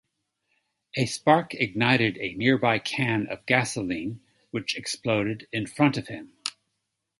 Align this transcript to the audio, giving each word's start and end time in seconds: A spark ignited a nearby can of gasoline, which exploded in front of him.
A 0.95 1.05
spark 1.05 1.53
ignited 1.53 2.17
a 2.17 2.33
nearby 2.33 2.79
can 2.79 3.27
of 3.27 3.45
gasoline, 3.45 4.21
which 4.49 4.75
exploded 4.75 5.47
in 5.51 5.67
front 5.67 5.95
of 5.95 6.07
him. 6.07 6.33